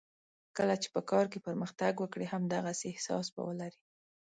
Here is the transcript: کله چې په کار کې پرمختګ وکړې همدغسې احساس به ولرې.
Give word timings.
کله 0.57 0.75
چې 0.81 0.87
په 0.95 1.01
کار 1.11 1.25
کې 1.31 1.39
پرمختګ 1.47 1.93
وکړې 1.99 2.25
همدغسې 2.33 2.85
احساس 2.89 3.25
به 3.33 3.41
ولرې. 3.47 3.79